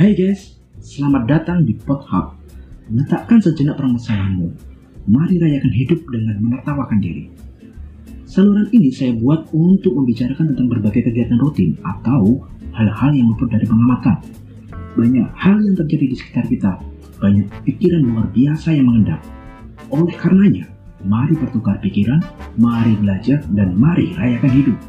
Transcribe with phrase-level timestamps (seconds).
[0.00, 2.32] Hai guys, selamat datang di Pot Hub.
[2.88, 4.48] Letakkan sejenak permasalahanmu.
[5.12, 7.28] Mari rayakan hidup dengan menertawakan diri.
[8.24, 13.68] Saluran ini saya buat untuk membicarakan tentang berbagai kegiatan rutin atau hal-hal yang luput dari
[13.68, 14.24] pengamatan.
[14.96, 16.80] Banyak hal yang terjadi di sekitar kita,
[17.20, 19.20] banyak pikiran luar biasa yang mengendap.
[19.92, 20.64] Oleh karenanya,
[21.04, 22.24] mari bertukar pikiran,
[22.56, 24.80] mari belajar, dan mari rayakan hidup.